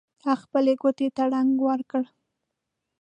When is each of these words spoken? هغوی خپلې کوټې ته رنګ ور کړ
هغوی 0.25 0.35
خپلې 0.43 0.73
کوټې 0.81 1.07
ته 1.15 1.23
رنګ 1.33 1.51
ور 1.67 1.81
کړ 1.91 2.03